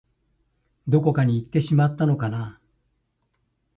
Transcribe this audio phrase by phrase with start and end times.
[0.87, 2.59] どこかにいってしまったのかな